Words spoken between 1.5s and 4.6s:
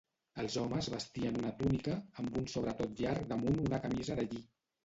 túnica, amb un sobretot llarg damunt una camisa de lli.